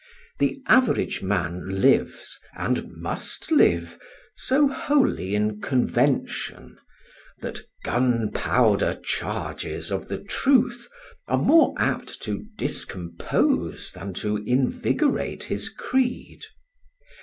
[0.39, 3.99] The average man lives, and must live,
[4.35, 6.79] so wholly in convention,
[7.41, 10.89] that gun powder charges of the truth
[11.27, 16.45] are more apt to discompose than to invigorate his creed.